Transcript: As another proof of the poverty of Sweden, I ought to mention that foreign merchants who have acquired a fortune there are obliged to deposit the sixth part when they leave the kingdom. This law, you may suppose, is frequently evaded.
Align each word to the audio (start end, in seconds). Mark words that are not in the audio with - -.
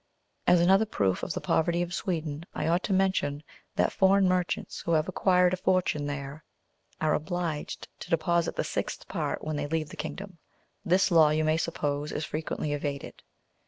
As 0.47 0.59
another 0.59 0.87
proof 0.87 1.21
of 1.21 1.33
the 1.33 1.41
poverty 1.41 1.83
of 1.83 1.93
Sweden, 1.93 2.43
I 2.55 2.65
ought 2.65 2.81
to 2.85 2.91
mention 2.91 3.43
that 3.75 3.91
foreign 3.93 4.27
merchants 4.27 4.79
who 4.81 4.93
have 4.93 5.07
acquired 5.07 5.53
a 5.53 5.57
fortune 5.57 6.07
there 6.07 6.43
are 6.99 7.13
obliged 7.13 7.87
to 7.99 8.09
deposit 8.09 8.55
the 8.55 8.63
sixth 8.63 9.07
part 9.07 9.43
when 9.43 9.57
they 9.57 9.67
leave 9.67 9.89
the 9.89 9.95
kingdom. 9.95 10.39
This 10.83 11.11
law, 11.11 11.29
you 11.29 11.43
may 11.43 11.57
suppose, 11.57 12.11
is 12.11 12.25
frequently 12.25 12.73
evaded. 12.73 13.21